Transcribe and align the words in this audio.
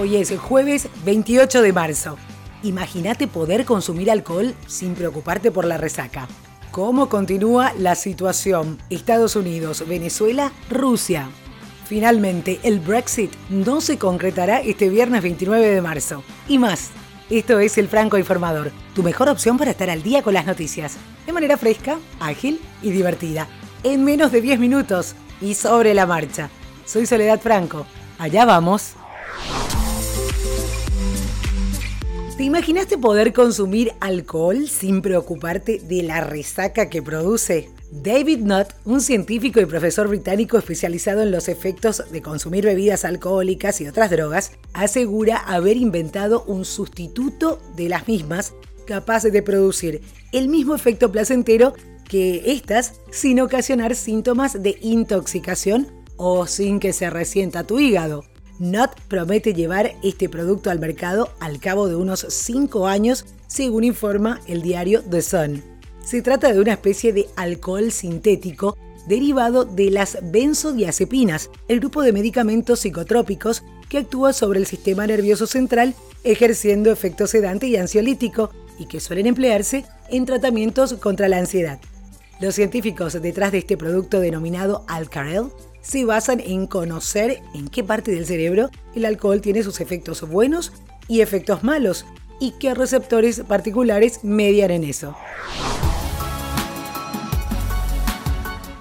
Hoy 0.00 0.14
es 0.14 0.32
jueves 0.38 0.88
28 1.04 1.60
de 1.60 1.72
marzo. 1.72 2.18
Imagínate 2.62 3.26
poder 3.26 3.64
consumir 3.64 4.12
alcohol 4.12 4.54
sin 4.68 4.94
preocuparte 4.94 5.50
por 5.50 5.64
la 5.64 5.76
resaca. 5.76 6.28
¿Cómo 6.70 7.08
continúa 7.08 7.72
la 7.76 7.96
situación? 7.96 8.78
Estados 8.90 9.34
Unidos, 9.34 9.84
Venezuela, 9.88 10.52
Rusia. 10.70 11.28
Finalmente, 11.84 12.60
el 12.62 12.78
Brexit 12.78 13.32
no 13.50 13.80
se 13.80 13.98
concretará 13.98 14.60
este 14.60 14.88
viernes 14.88 15.20
29 15.20 15.66
de 15.66 15.82
marzo. 15.82 16.22
Y 16.46 16.58
más. 16.58 16.90
Esto 17.28 17.58
es 17.58 17.76
El 17.76 17.88
Franco 17.88 18.18
Informador, 18.18 18.70
tu 18.94 19.02
mejor 19.02 19.28
opción 19.28 19.58
para 19.58 19.72
estar 19.72 19.90
al 19.90 20.04
día 20.04 20.22
con 20.22 20.32
las 20.32 20.46
noticias, 20.46 20.96
de 21.26 21.32
manera 21.32 21.56
fresca, 21.56 21.98
ágil 22.20 22.60
y 22.82 22.92
divertida, 22.92 23.48
en 23.82 24.04
menos 24.04 24.30
de 24.30 24.42
10 24.42 24.60
minutos 24.60 25.16
y 25.40 25.54
sobre 25.54 25.92
la 25.92 26.06
marcha. 26.06 26.50
Soy 26.84 27.04
Soledad 27.04 27.40
Franco. 27.40 27.84
Allá 28.20 28.44
vamos. 28.44 28.94
¿Te 32.38 32.44
imaginaste 32.44 32.96
poder 32.98 33.32
consumir 33.32 33.94
alcohol 33.98 34.68
sin 34.68 35.02
preocuparte 35.02 35.80
de 35.80 36.04
la 36.04 36.20
resaca 36.20 36.88
que 36.88 37.02
produce? 37.02 37.68
David 37.90 38.38
Nutt, 38.42 38.68
un 38.84 39.00
científico 39.00 39.60
y 39.60 39.66
profesor 39.66 40.06
británico 40.06 40.56
especializado 40.56 41.22
en 41.22 41.32
los 41.32 41.48
efectos 41.48 42.04
de 42.12 42.22
consumir 42.22 42.64
bebidas 42.64 43.04
alcohólicas 43.04 43.80
y 43.80 43.88
otras 43.88 44.12
drogas, 44.12 44.52
asegura 44.72 45.36
haber 45.36 45.76
inventado 45.78 46.44
un 46.44 46.64
sustituto 46.64 47.60
de 47.74 47.88
las 47.88 48.06
mismas 48.06 48.54
capaz 48.86 49.24
de 49.24 49.42
producir 49.42 50.00
el 50.30 50.46
mismo 50.46 50.76
efecto 50.76 51.10
placentero 51.10 51.72
que 52.08 52.52
estas 52.52 53.00
sin 53.10 53.40
ocasionar 53.40 53.96
síntomas 53.96 54.62
de 54.62 54.78
intoxicación 54.80 55.88
o 56.16 56.46
sin 56.46 56.78
que 56.78 56.92
se 56.92 57.10
resienta 57.10 57.64
tu 57.64 57.80
hígado. 57.80 58.22
Not 58.58 58.90
promete 59.08 59.54
llevar 59.54 59.94
este 60.02 60.28
producto 60.28 60.70
al 60.70 60.80
mercado 60.80 61.30
al 61.40 61.60
cabo 61.60 61.88
de 61.88 61.96
unos 61.96 62.26
5 62.28 62.86
años, 62.86 63.24
según 63.46 63.84
informa 63.84 64.40
el 64.46 64.62
diario 64.62 65.02
The 65.02 65.22
Sun. 65.22 65.62
Se 66.04 66.22
trata 66.22 66.52
de 66.52 66.60
una 66.60 66.72
especie 66.72 67.12
de 67.12 67.28
alcohol 67.36 67.92
sintético 67.92 68.76
derivado 69.06 69.64
de 69.64 69.90
las 69.90 70.18
benzodiazepinas, 70.22 71.50
el 71.68 71.80
grupo 71.80 72.02
de 72.02 72.12
medicamentos 72.12 72.80
psicotrópicos 72.80 73.62
que 73.88 73.98
actúa 73.98 74.32
sobre 74.32 74.58
el 74.58 74.66
sistema 74.66 75.06
nervioso 75.06 75.46
central 75.46 75.94
ejerciendo 76.24 76.90
efecto 76.90 77.26
sedante 77.26 77.68
y 77.68 77.76
ansiolítico 77.76 78.50
y 78.78 78.86
que 78.86 79.00
suelen 79.00 79.26
emplearse 79.26 79.84
en 80.10 80.26
tratamientos 80.26 80.94
contra 80.94 81.28
la 81.28 81.38
ansiedad. 81.38 81.78
Los 82.40 82.54
científicos 82.54 83.20
detrás 83.20 83.52
de 83.52 83.58
este 83.58 83.76
producto 83.76 84.20
denominado 84.20 84.84
Alcarel 84.88 85.46
se 85.80 86.04
basan 86.04 86.40
en 86.40 86.66
conocer 86.66 87.42
en 87.54 87.68
qué 87.68 87.84
parte 87.84 88.10
del 88.10 88.26
cerebro 88.26 88.70
el 88.94 89.04
alcohol 89.04 89.40
tiene 89.40 89.62
sus 89.62 89.80
efectos 89.80 90.28
buenos 90.28 90.72
y 91.08 91.20
efectos 91.20 91.62
malos 91.62 92.04
y 92.40 92.52
qué 92.52 92.74
receptores 92.74 93.40
particulares 93.40 94.20
median 94.22 94.70
en 94.70 94.84
eso. 94.84 95.16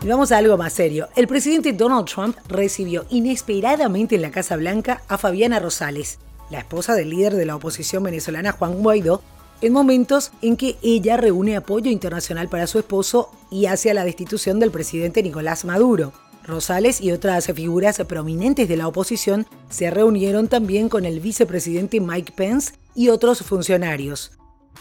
Y 0.04 0.08
vamos 0.08 0.32
a 0.32 0.38
algo 0.38 0.58
más 0.58 0.74
serio. 0.74 1.10
El 1.16 1.28
presidente 1.28 1.74
Donald 1.74 2.06
Trump 2.06 2.38
recibió 2.48 3.06
inesperadamente 3.10 4.16
en 4.16 4.22
la 4.22 4.32
Casa 4.32 4.56
Blanca 4.56 5.02
a 5.08 5.18
Fabiana 5.18 5.60
Rosales, 5.60 6.20
la 6.50 6.60
esposa 6.60 6.94
del 6.94 7.10
líder 7.10 7.36
de 7.36 7.46
la 7.46 7.56
oposición 7.56 8.04
venezolana 8.04 8.52
Juan 8.52 8.76
Guaidó, 8.76 9.22
en 9.62 9.74
momentos 9.74 10.32
en 10.42 10.56
que 10.56 10.78
ella 10.84 11.18
reúne 11.18 11.56
apoyo 11.56 11.90
internacional 11.90 12.48
para 12.48 12.68
su 12.68 12.78
esposo 12.78 13.32
y 13.50 13.66
hacia 13.66 13.96
la 13.96 14.06
destitución 14.06 14.60
del 14.60 14.72
presidente 14.72 15.24
Nicolás 15.24 15.66
Maduro. 15.66 16.14
Rosales 16.48 17.02
y 17.02 17.12
otras 17.12 17.48
figuras 17.48 17.98
prominentes 18.08 18.70
de 18.70 18.78
la 18.78 18.88
oposición 18.88 19.46
se 19.70 19.92
reunieron 19.92 20.48
también 20.48 20.88
con 20.88 21.06
el 21.06 21.20
vicepresidente 21.20 22.00
Mike 22.00 22.32
Pence 22.36 22.74
y 22.96 23.10
otros 23.10 23.42
funcionarios. 23.42 24.32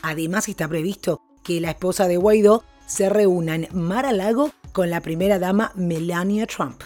Además 0.01 0.49
está 0.49 0.69
previsto 0.69 1.21
que 1.43 1.61
la 1.61 1.71
esposa 1.71 2.07
de 2.07 2.19
Guaidó 2.19 2.63
se 2.87 3.09
reúna 3.09 3.57
en 3.57 3.69
Mar-a-Lago 3.73 4.53
con 4.73 4.91
la 4.91 5.01
primera 5.01 5.41
dama 5.41 5.73
Melania 5.75 6.47
Trump. 6.47 6.83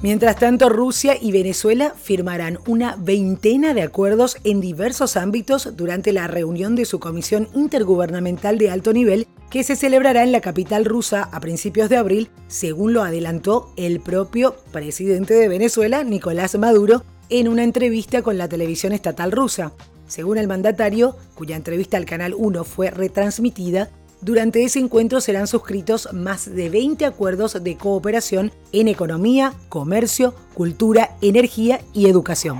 Mientras 0.00 0.36
tanto, 0.36 0.68
Rusia 0.68 1.16
y 1.20 1.32
Venezuela 1.32 1.92
firmarán 2.00 2.60
una 2.68 2.94
veintena 2.96 3.74
de 3.74 3.82
acuerdos 3.82 4.36
en 4.44 4.60
diversos 4.60 5.16
ámbitos 5.16 5.76
durante 5.76 6.12
la 6.12 6.28
reunión 6.28 6.76
de 6.76 6.84
su 6.84 7.00
Comisión 7.00 7.48
Intergubernamental 7.52 8.58
de 8.58 8.70
Alto 8.70 8.92
Nivel 8.92 9.26
que 9.50 9.64
se 9.64 9.76
celebrará 9.76 10.22
en 10.22 10.32
la 10.32 10.40
capital 10.40 10.84
rusa 10.84 11.28
a 11.32 11.40
principios 11.40 11.88
de 11.88 11.96
abril, 11.96 12.30
según 12.48 12.92
lo 12.92 13.02
adelantó 13.02 13.72
el 13.76 14.00
propio 14.00 14.56
presidente 14.72 15.34
de 15.34 15.48
Venezuela, 15.48 16.04
Nicolás 16.04 16.56
Maduro, 16.58 17.02
en 17.30 17.48
una 17.48 17.64
entrevista 17.64 18.22
con 18.22 18.38
la 18.38 18.48
televisión 18.48 18.92
estatal 18.92 19.32
rusa. 19.32 19.72
Según 20.06 20.38
el 20.38 20.48
mandatario, 20.48 21.16
cuya 21.34 21.56
entrevista 21.56 21.96
al 21.96 22.06
Canal 22.06 22.34
1 22.36 22.64
fue 22.64 22.90
retransmitida, 22.90 23.90
durante 24.20 24.64
ese 24.64 24.80
encuentro 24.80 25.20
serán 25.20 25.46
suscritos 25.46 26.08
más 26.12 26.52
de 26.52 26.70
20 26.70 27.04
acuerdos 27.04 27.62
de 27.62 27.76
cooperación 27.76 28.52
en 28.72 28.88
economía, 28.88 29.54
comercio, 29.68 30.34
cultura, 30.54 31.16
energía 31.20 31.80
y 31.92 32.08
educación. 32.08 32.58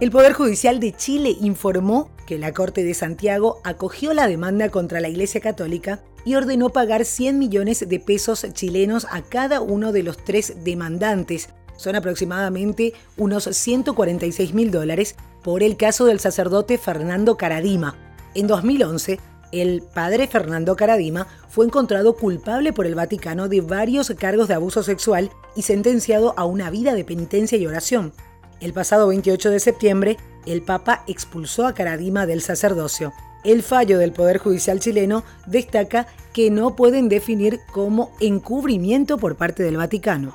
El 0.00 0.10
Poder 0.10 0.32
Judicial 0.32 0.80
de 0.80 0.92
Chile 0.92 1.36
informó 1.40 2.10
que 2.26 2.36
la 2.36 2.52
Corte 2.52 2.82
de 2.82 2.94
Santiago 2.94 3.60
acogió 3.62 4.12
la 4.12 4.26
demanda 4.26 4.68
contra 4.68 5.00
la 5.00 5.08
Iglesia 5.08 5.40
Católica 5.40 6.02
y 6.24 6.34
ordenó 6.34 6.70
pagar 6.70 7.04
100 7.04 7.38
millones 7.38 7.88
de 7.88 8.00
pesos 8.00 8.44
chilenos 8.54 9.06
a 9.08 9.22
cada 9.22 9.60
uno 9.60 9.92
de 9.92 10.02
los 10.02 10.16
tres 10.16 10.56
demandantes. 10.64 11.50
Son 11.76 11.94
aproximadamente 11.94 12.92
unos 13.16 13.44
146 13.44 14.52
mil 14.52 14.72
dólares 14.72 15.14
por 15.44 15.62
el 15.62 15.76
caso 15.76 16.06
del 16.06 16.18
sacerdote 16.18 16.76
Fernando 16.76 17.36
Caradima. 17.36 17.96
En 18.34 18.48
2011, 18.48 19.20
el 19.52 19.82
padre 19.82 20.26
Fernando 20.26 20.74
Caradima 20.74 21.28
fue 21.48 21.66
encontrado 21.66 22.16
culpable 22.16 22.72
por 22.72 22.86
el 22.86 22.96
Vaticano 22.96 23.48
de 23.48 23.60
varios 23.60 24.12
cargos 24.18 24.48
de 24.48 24.54
abuso 24.54 24.82
sexual 24.82 25.30
y 25.54 25.62
sentenciado 25.62 26.34
a 26.36 26.44
una 26.44 26.68
vida 26.70 26.94
de 26.94 27.04
penitencia 27.04 27.56
y 27.56 27.66
oración. 27.66 28.12
El 28.60 28.72
pasado 28.72 29.08
28 29.08 29.50
de 29.50 29.60
septiembre, 29.60 30.16
el 30.46 30.62
Papa 30.62 31.04
expulsó 31.06 31.66
a 31.66 31.74
Caradima 31.74 32.26
del 32.26 32.40
sacerdocio. 32.40 33.12
El 33.44 33.62
fallo 33.62 33.98
del 33.98 34.12
Poder 34.12 34.38
Judicial 34.38 34.80
chileno 34.80 35.22
destaca 35.46 36.06
que 36.32 36.50
no 36.50 36.76
pueden 36.76 37.08
definir 37.08 37.60
como 37.72 38.10
encubrimiento 38.20 39.18
por 39.18 39.36
parte 39.36 39.62
del 39.62 39.76
Vaticano. 39.76 40.34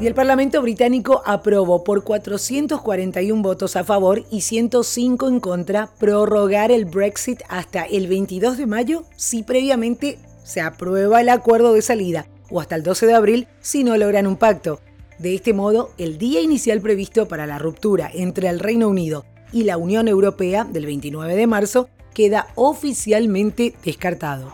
Y 0.00 0.06
el 0.06 0.14
Parlamento 0.14 0.62
británico 0.62 1.22
aprobó 1.26 1.84
por 1.84 2.04
441 2.04 3.42
votos 3.42 3.76
a 3.76 3.84
favor 3.84 4.24
y 4.30 4.40
105 4.40 5.28
en 5.28 5.40
contra 5.40 5.90
prorrogar 5.98 6.72
el 6.72 6.86
Brexit 6.86 7.42
hasta 7.48 7.84
el 7.84 8.08
22 8.08 8.56
de 8.56 8.66
mayo 8.66 9.04
si 9.14 9.42
previamente 9.42 10.18
se 10.42 10.62
aprueba 10.62 11.20
el 11.20 11.28
acuerdo 11.28 11.74
de 11.74 11.82
salida 11.82 12.26
o 12.50 12.60
hasta 12.60 12.76
el 12.76 12.82
12 12.82 13.06
de 13.06 13.14
abril 13.14 13.48
si 13.60 13.84
no 13.84 13.96
logran 13.98 14.26
un 14.26 14.36
pacto. 14.36 14.80
De 15.20 15.34
este 15.34 15.52
modo, 15.52 15.90
el 15.98 16.16
día 16.16 16.40
inicial 16.40 16.80
previsto 16.80 17.28
para 17.28 17.46
la 17.46 17.58
ruptura 17.58 18.10
entre 18.14 18.48
el 18.48 18.58
Reino 18.58 18.88
Unido 18.88 19.26
y 19.52 19.64
la 19.64 19.76
Unión 19.76 20.08
Europea 20.08 20.64
del 20.64 20.86
29 20.86 21.36
de 21.36 21.46
marzo 21.46 21.90
queda 22.14 22.46
oficialmente 22.54 23.74
descartado. 23.84 24.50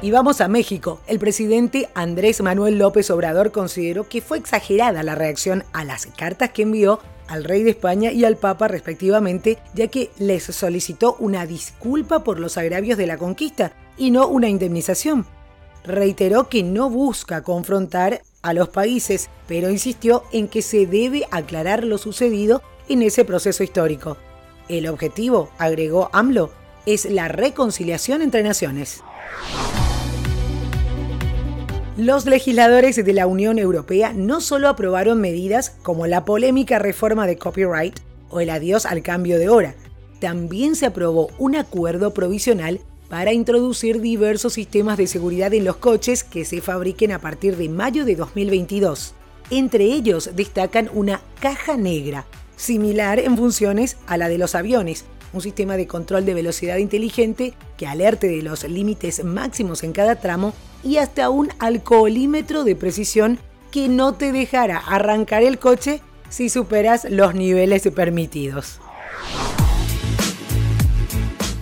Y 0.00 0.12
vamos 0.12 0.40
a 0.40 0.46
México. 0.46 1.00
El 1.08 1.18
presidente 1.18 1.88
Andrés 1.94 2.40
Manuel 2.40 2.78
López 2.78 3.10
Obrador 3.10 3.50
consideró 3.50 4.08
que 4.08 4.20
fue 4.20 4.38
exagerada 4.38 5.02
la 5.02 5.16
reacción 5.16 5.64
a 5.72 5.82
las 5.84 6.06
cartas 6.06 6.50
que 6.50 6.62
envió 6.62 7.00
al 7.26 7.42
rey 7.42 7.64
de 7.64 7.70
España 7.70 8.12
y 8.12 8.24
al 8.26 8.36
Papa 8.36 8.68
respectivamente, 8.68 9.58
ya 9.74 9.88
que 9.88 10.10
les 10.18 10.44
solicitó 10.44 11.16
una 11.18 11.46
disculpa 11.46 12.22
por 12.22 12.38
los 12.38 12.56
agravios 12.56 12.96
de 12.96 13.08
la 13.08 13.18
conquista 13.18 13.72
y 13.96 14.12
no 14.12 14.28
una 14.28 14.48
indemnización 14.48 15.26
reiteró 15.84 16.48
que 16.48 16.62
no 16.62 16.90
busca 16.90 17.42
confrontar 17.42 18.22
a 18.42 18.52
los 18.52 18.68
países, 18.68 19.30
pero 19.46 19.70
insistió 19.70 20.24
en 20.32 20.48
que 20.48 20.62
se 20.62 20.86
debe 20.86 21.26
aclarar 21.30 21.84
lo 21.84 21.98
sucedido 21.98 22.62
en 22.88 23.02
ese 23.02 23.24
proceso 23.24 23.62
histórico. 23.62 24.16
El 24.68 24.86
objetivo, 24.86 25.50
agregó 25.58 26.10
AMLO, 26.12 26.50
es 26.86 27.04
la 27.04 27.28
reconciliación 27.28 28.22
entre 28.22 28.42
naciones. 28.42 29.02
Los 31.96 32.26
legisladores 32.26 32.96
de 32.96 33.12
la 33.12 33.26
Unión 33.26 33.58
Europea 33.58 34.12
no 34.14 34.40
solo 34.40 34.68
aprobaron 34.68 35.20
medidas 35.20 35.70
como 35.82 36.06
la 36.06 36.24
polémica 36.24 36.78
reforma 36.78 37.26
de 37.26 37.36
copyright 37.36 37.98
o 38.30 38.40
el 38.40 38.50
adiós 38.50 38.86
al 38.86 39.02
cambio 39.02 39.38
de 39.38 39.48
hora, 39.48 39.74
también 40.20 40.76
se 40.76 40.86
aprobó 40.86 41.30
un 41.38 41.56
acuerdo 41.56 42.14
provisional 42.14 42.80
para 43.08 43.32
introducir 43.32 44.00
diversos 44.00 44.54
sistemas 44.54 44.98
de 44.98 45.06
seguridad 45.06 45.52
en 45.54 45.64
los 45.64 45.76
coches 45.76 46.24
que 46.24 46.44
se 46.44 46.60
fabriquen 46.60 47.12
a 47.12 47.20
partir 47.20 47.56
de 47.56 47.68
mayo 47.68 48.04
de 48.04 48.16
2022. 48.16 49.14
Entre 49.50 49.84
ellos 49.84 50.30
destacan 50.34 50.90
una 50.92 51.22
caja 51.40 51.76
negra, 51.76 52.26
similar 52.56 53.18
en 53.18 53.36
funciones 53.36 53.96
a 54.06 54.16
la 54.18 54.28
de 54.28 54.36
los 54.36 54.54
aviones, 54.54 55.04
un 55.32 55.40
sistema 55.40 55.76
de 55.76 55.86
control 55.86 56.24
de 56.24 56.34
velocidad 56.34 56.76
inteligente 56.76 57.54
que 57.76 57.86
alerte 57.86 58.28
de 58.28 58.42
los 58.42 58.64
límites 58.64 59.24
máximos 59.24 59.82
en 59.84 59.92
cada 59.92 60.16
tramo 60.16 60.52
y 60.82 60.98
hasta 60.98 61.30
un 61.30 61.48
alcoholímetro 61.58 62.64
de 62.64 62.76
precisión 62.76 63.38
que 63.70 63.88
no 63.88 64.14
te 64.14 64.32
dejará 64.32 64.78
arrancar 64.78 65.42
el 65.42 65.58
coche 65.58 66.00
si 66.30 66.48
superas 66.48 67.06
los 67.10 67.34
niveles 67.34 67.88
permitidos. 67.94 68.80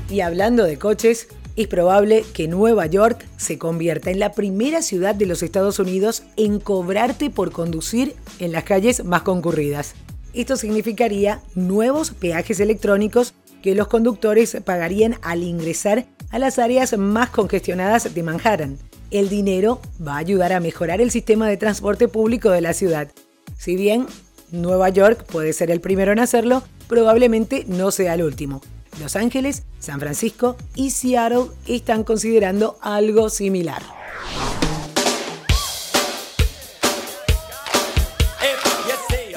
Y 0.09 0.21
hablando 0.21 0.65
de 0.65 0.79
coches, 0.79 1.29
es 1.57 1.67
probable 1.69 2.25
que 2.35 2.49
Nueva 2.49 2.87
York 2.87 3.27
se 3.39 3.59
convierta 3.59 4.11
en 4.11 4.21
la 4.21 4.33
primera 4.33 4.83
ciudad 4.83 5.15
de 5.15 5.27
los 5.27 5.43
Estados 5.43 5.79
Unidos 5.79 6.23
en 6.37 6.61
cobrarte 6.61 7.31
por 7.31 7.51
conducir 7.51 8.15
en 8.39 8.53
las 8.53 8.65
calles 8.65 9.05
más 9.05 9.23
concurridas. 9.23 9.95
Esto 10.35 10.57
significaría 10.57 11.41
nuevos 11.55 12.11
peajes 12.11 12.61
electrónicos 12.61 13.35
que 13.63 13.75
los 13.75 13.89
conductores 13.89 14.59
pagarían 14.65 15.17
al 15.23 15.43
ingresar 15.43 16.07
a 16.31 16.39
las 16.39 16.59
áreas 16.59 16.97
más 16.99 17.31
congestionadas 17.31 18.15
de 18.15 18.23
Manhattan. 18.23 18.79
El 19.11 19.29
dinero 19.29 19.81
va 20.07 20.17
a 20.17 20.19
ayudar 20.19 20.53
a 20.53 20.61
mejorar 20.61 21.01
el 21.01 21.11
sistema 21.11 21.49
de 21.49 21.57
transporte 21.57 22.07
público 22.07 22.51
de 22.51 22.61
la 22.61 22.75
ciudad. 22.75 23.11
Si 23.57 23.77
bien 23.77 24.07
Nueva 24.53 24.91
York 24.91 25.25
puede 25.25 25.53
ser 25.53 25.71
el 25.71 25.81
primero 25.81 26.13
en 26.13 26.19
hacerlo, 26.19 26.63
probablemente 26.87 27.65
no 27.67 27.91
sea 27.91 28.15
el 28.15 28.23
último. 28.23 28.61
Los 29.01 29.15
Ángeles, 29.15 29.65
San 29.79 30.01
Francisco 30.01 30.57
y 30.75 30.91
Seattle 30.91 31.47
están 31.67 32.03
considerando 32.03 32.79
algo 32.81 33.29
similar. 33.29 33.83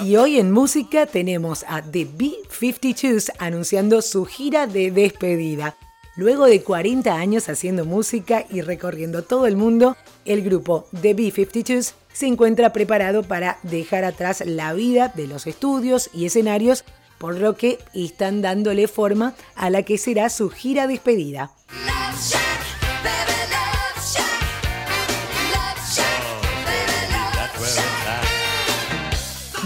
Y 0.05 0.15
hoy 0.15 0.39
en 0.39 0.51
música 0.51 1.05
tenemos 1.05 1.65
a 1.67 1.81
The 1.81 2.05
B-52s 2.05 3.31
anunciando 3.37 4.01
su 4.01 4.25
gira 4.25 4.65
de 4.65 4.91
despedida. 4.91 5.75
Luego 6.15 6.45
de 6.45 6.63
40 6.63 7.13
años 7.13 7.47
haciendo 7.47 7.85
música 7.85 8.45
y 8.49 8.61
recorriendo 8.61 9.23
todo 9.23 9.45
el 9.45 9.55
mundo, 9.55 9.97
el 10.25 10.41
grupo 10.41 10.87
The 11.01 11.13
B-52s 11.13 11.93
se 12.11 12.27
encuentra 12.27 12.73
preparado 12.73 13.23
para 13.23 13.59
dejar 13.63 14.03
atrás 14.03 14.41
la 14.45 14.73
vida 14.73 15.13
de 15.15 15.27
los 15.27 15.47
estudios 15.47 16.09
y 16.13 16.25
escenarios 16.25 16.85
por 17.19 17.35
lo 17.35 17.55
que 17.55 17.77
están 17.93 18.41
dándole 18.41 18.87
forma 18.87 19.35
a 19.55 19.69
la 19.69 19.83
que 19.83 19.97
será 19.97 20.29
su 20.29 20.49
gira 20.49 20.87
despedida. 20.87 21.51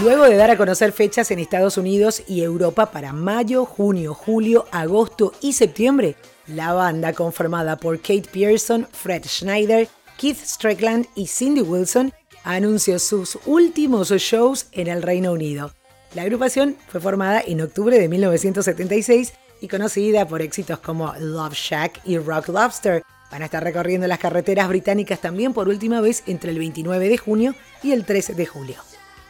Luego 0.01 0.25
de 0.25 0.35
dar 0.35 0.51
a 0.51 0.57
conocer 0.57 0.91
fechas 0.91 1.31
en 1.31 1.39
Estados 1.39 1.77
Unidos 1.77 2.23
y 2.27 2.41
Europa 2.41 2.91
para 2.91 3.13
mayo, 3.13 3.63
junio, 3.63 4.13
julio, 4.13 4.65
agosto 4.71 5.31
y 5.39 5.53
septiembre, 5.53 6.17
la 6.45 6.73
banda 6.73 7.13
conformada 7.13 7.77
por 7.77 8.01
Kate 8.01 8.27
Pearson, 8.29 8.85
Fred 8.91 9.23
Schneider, 9.25 9.88
Keith 10.17 10.39
Strickland 10.44 11.07
y 11.15 11.27
Cindy 11.27 11.61
Wilson 11.61 12.11
anunció 12.44 13.00
sus 13.00 13.38
últimos 13.45 14.09
shows 14.09 14.65
en 14.73 14.88
el 14.88 15.01
Reino 15.03 15.31
Unido. 15.31 15.71
La 16.15 16.21
agrupación 16.21 16.77
fue 16.89 17.01
formada 17.01 17.42
en 17.45 17.62
octubre 17.62 17.98
de 17.98 18.07
1976 18.07 19.33
y 19.62 19.68
conocida 19.68 20.27
por 20.27 20.44
éxitos 20.44 20.77
como 20.80 21.12
Love 21.19 21.56
Shack 21.56 22.01
y 22.06 22.19
Rock 22.19 22.50
Lobster. 22.50 23.01
Van 23.31 23.42
a 23.42 23.45
estar 23.45 23.63
recorriendo 23.63 24.06
las 24.06 24.19
carreteras 24.19 24.68
británicas 24.68 25.19
también 25.19 25.54
por 25.54 25.69
última 25.69 26.01
vez 26.01 26.21
entre 26.27 26.51
el 26.51 26.60
29 26.60 27.10
de 27.10 27.18
junio 27.18 27.56
y 27.81 27.94
el 27.94 28.06
13 28.06 28.36
de 28.36 28.45
julio. 28.45 28.75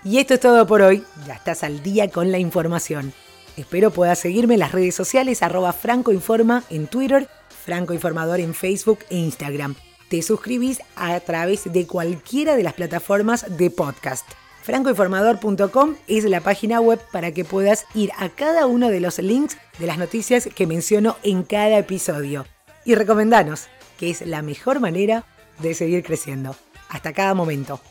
Y 0.04 0.18
esto 0.18 0.34
es 0.34 0.42
todo 0.42 0.68
por 0.68 0.82
hoy, 0.82 1.06
ya 1.26 1.36
estás 1.36 1.64
al 1.64 1.82
día 1.82 2.10
con 2.10 2.34
la 2.34 2.40
información. 2.40 3.14
Espero 3.56 3.92
puedas 3.92 4.20
seguirme 4.20 4.56
en 4.56 4.60
las 4.60 4.74
redes 4.74 4.96
sociales 4.96 5.42
arroba 5.42 5.72
francoinforma 5.72 6.66
en 6.70 6.88
Twitter, 6.88 7.30
francoinformador 7.64 8.42
en 8.42 8.54
Facebook 8.54 9.00
e 9.10 9.16
Instagram. 9.16 9.76
Te 10.10 10.22
suscribís 10.22 10.82
a 10.98 11.18
través 11.22 11.72
de 11.72 11.88
cualquiera 11.88 12.58
de 12.58 12.64
las 12.64 12.74
plataformas 12.74 13.58
de 13.58 13.70
podcast. 13.70 14.26
Francoinformador.com 14.64 15.96
es 16.08 16.24
la 16.24 16.40
página 16.40 16.80
web 16.80 16.98
para 17.12 17.34
que 17.34 17.44
puedas 17.44 17.86
ir 17.94 18.12
a 18.18 18.30
cada 18.30 18.66
uno 18.66 18.88
de 18.88 19.02
los 19.02 19.20
links 19.20 19.58
de 19.78 19.88
las 19.88 19.98
noticias 19.98 20.48
que 20.56 20.66
menciono 20.66 21.18
en 21.22 21.44
cada 21.44 21.78
episodio. 21.78 22.46
Y 22.86 22.96
recomendanos, 22.96 23.68
que 24.00 24.10
es 24.10 24.26
la 24.26 24.42
mejor 24.42 24.80
manera 24.80 25.26
de 25.60 25.74
seguir 25.74 26.04
creciendo. 26.04 26.56
Hasta 26.88 27.12
cada 27.12 27.34
momento. 27.34 27.82